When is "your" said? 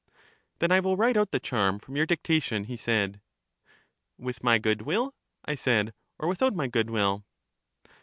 1.95-2.07